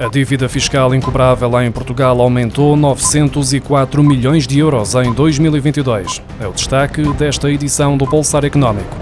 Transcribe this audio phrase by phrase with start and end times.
[0.00, 6.22] A dívida fiscal incobrável em Portugal aumentou 904 milhões de euros em 2022.
[6.40, 8.99] É o destaque desta edição do Pulsar Económico.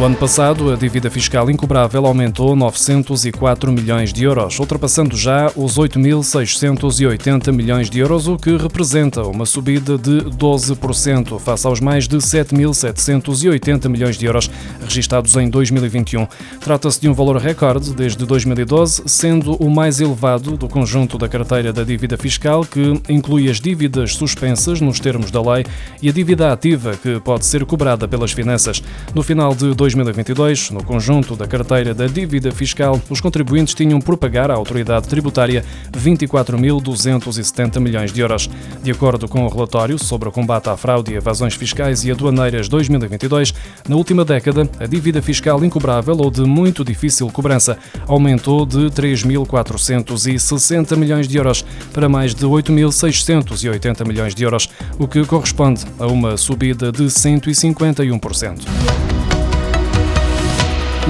[0.00, 5.76] No ano passado, a dívida fiscal incobrável aumentou 904 milhões de euros, ultrapassando já os
[5.76, 12.16] 8.680 milhões de euros, o que representa uma subida de 12% face aos mais de
[12.16, 14.50] 7.780 milhões de euros
[14.80, 16.26] registados em 2021.
[16.60, 21.74] Trata-se de um valor recorde desde 2012, sendo o mais elevado do conjunto da carteira
[21.74, 25.66] da dívida fiscal, que inclui as dívidas suspensas nos termos da lei
[26.00, 28.82] e a dívida ativa, que pode ser cobrada pelas finanças.
[29.14, 34.16] No final de 2022, no conjunto da carteira da dívida fiscal, os contribuintes tinham por
[34.16, 38.48] pagar à autoridade tributária 24.270 milhões de euros.
[38.82, 42.68] De acordo com o relatório sobre o combate à fraude e evasões fiscais e aduaneiras
[42.68, 43.52] 2022,
[43.88, 50.96] na última década, a dívida fiscal incobrável ou de muito difícil cobrança aumentou de 3.460
[50.96, 56.36] milhões de euros para mais de 8.680 milhões de euros, o que corresponde a uma
[56.36, 59.09] subida de 151%.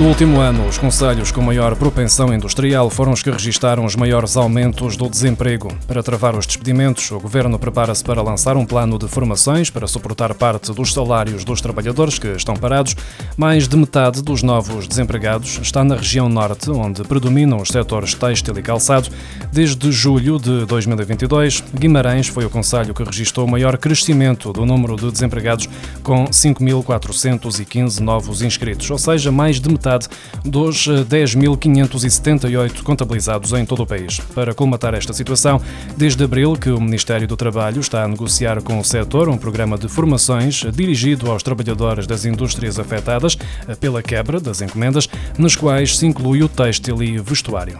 [0.00, 4.34] No último ano, os conselhos com maior propensão industrial foram os que registaram os maiores
[4.34, 5.68] aumentos do desemprego.
[5.86, 10.32] Para travar os despedimentos, o governo prepara-se para lançar um plano de formações para suportar
[10.32, 12.96] parte dos salários dos trabalhadores que estão parados.
[13.36, 18.56] Mais de metade dos novos desempregados está na região norte, onde predominam os setores têxtil
[18.56, 19.10] e calçado.
[19.52, 24.96] Desde julho de 2022, Guimarães foi o conselho que registrou o maior crescimento do número
[24.96, 25.68] de desempregados,
[26.02, 30.08] com 5.415 novos inscritos, ou seja, mais de metade metade
[30.44, 34.20] dos 10.578 eh, contabilizados em todo o país.
[34.34, 35.60] Para colmatar esta situação,
[35.96, 39.76] desde abril que o Ministério do Trabalho está a negociar com o setor um programa
[39.76, 43.36] de formações dirigido aos trabalhadores das indústrias afetadas
[43.80, 47.78] pela quebra das encomendas, nas quais se inclui o têxtil e vestuário.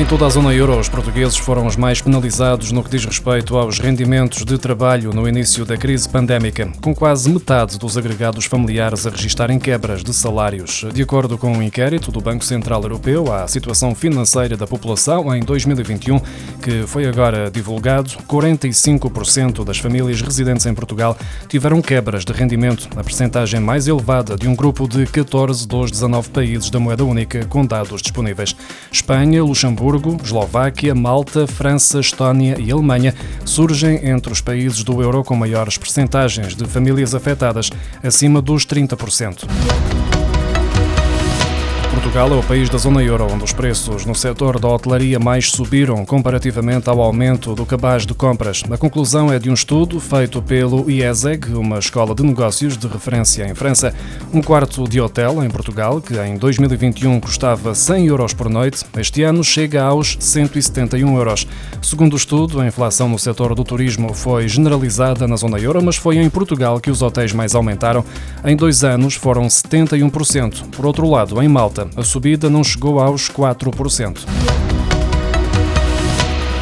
[0.00, 3.58] Em toda a zona euro, os portugueses foram os mais penalizados no que diz respeito
[3.58, 9.06] aos rendimentos de trabalho no início da crise pandémica, com quase metade dos agregados familiares
[9.06, 10.86] a registarem quebras de salários.
[10.94, 15.42] De acordo com um inquérito do Banco Central Europeu à situação financeira da população em
[15.42, 16.18] 2021,
[16.62, 21.14] que foi agora divulgado, 45% das famílias residentes em Portugal
[21.46, 26.30] tiveram quebras de rendimento, a percentagem mais elevada de um grupo de 14 dos 19
[26.30, 28.56] países da moeda única com dados disponíveis.
[28.90, 33.14] Espanha, Luxemburgo, Luxemburgo, Eslováquia, Malta, França, Estónia e Alemanha
[33.44, 37.70] surgem entre os países do euro com maiores percentagens de famílias afetadas,
[38.02, 39.99] acima dos 30%.
[42.10, 45.52] Portugal é o país da zona euro onde os preços no setor da hotelaria mais
[45.52, 48.64] subiram comparativamente ao aumento do cabaz de compras.
[48.68, 53.46] A conclusão é de um estudo feito pelo IESEG, uma escola de negócios de referência
[53.46, 53.94] em França.
[54.34, 59.22] Um quarto de hotel em Portugal, que em 2021 custava 100 euros por noite, este
[59.22, 61.46] ano chega aos 171 euros.
[61.80, 65.94] Segundo o estudo, a inflação no setor do turismo foi generalizada na zona euro, mas
[65.94, 68.04] foi em Portugal que os hotéis mais aumentaram.
[68.44, 70.70] Em dois anos foram 71%.
[70.70, 74.69] Por outro lado, em Malta, a subida não chegou aos 4%.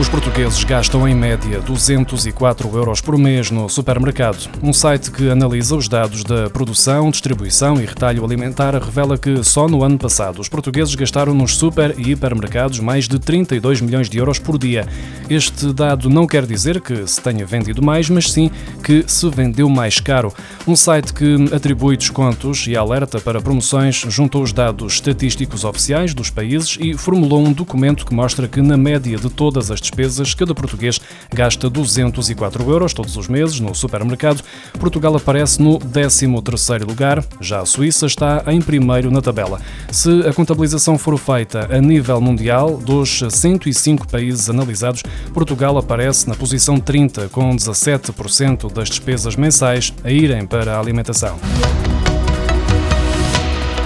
[0.00, 4.48] Os portugueses gastam em média 204 euros por mês no supermercado.
[4.62, 9.68] Um site que analisa os dados da produção, distribuição e retalho alimentar revela que só
[9.68, 14.16] no ano passado os portugueses gastaram nos super e hipermercados mais de 32 milhões de
[14.16, 14.88] euros por dia.
[15.28, 18.50] Este dado não quer dizer que se tenha vendido mais, mas sim
[18.82, 20.32] que se vendeu mais caro.
[20.66, 26.30] Um site que atribui descontos e alerta para promoções juntou os dados estatísticos oficiais dos
[26.30, 30.54] países e formulou um documento que mostra que, na média de todas as despesas, cada
[30.54, 31.00] português
[31.34, 34.42] gasta 204 euros todos os meses no supermercado.
[34.78, 39.60] Portugal aparece no 13º lugar, já a Suíça está em primeiro na tabela.
[39.90, 45.02] Se a contabilização for feita a nível mundial, dos 105 países analisados,
[45.34, 51.38] Portugal aparece na posição 30, com 17% das despesas mensais a irem para a alimentação.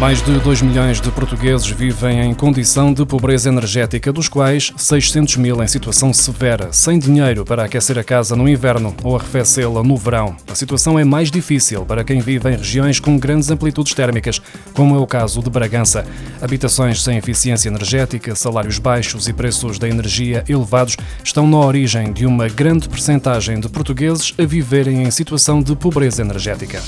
[0.00, 5.36] Mais de 2 milhões de portugueses vivem em condição de pobreza energética, dos quais 600
[5.36, 9.96] mil em situação severa, sem dinheiro para aquecer a casa no inverno ou arrefecê-la no
[9.96, 10.36] verão.
[10.50, 14.42] A situação é mais difícil para quem vive em regiões com grandes amplitudes térmicas,
[14.74, 16.04] como é o caso de Bragança.
[16.42, 22.26] Habitações sem eficiência energética, salários baixos e preços da energia elevados estão na origem de
[22.26, 26.82] uma grande percentagem de portugueses a viverem em situação de pobreza energética.